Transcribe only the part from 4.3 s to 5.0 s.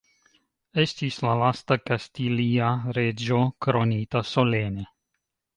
solene.